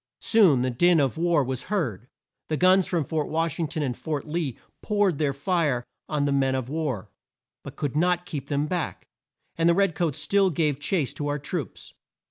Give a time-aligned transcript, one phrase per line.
[0.21, 2.07] Soon the din of war was heard.
[2.47, 6.31] The guns from Fort Wash ing ton and Fort Lee poured their fire on the
[6.31, 7.11] men of war,
[7.63, 9.07] but could not keep them back,
[9.59, 11.93] and the red coats still gave chase to our troops.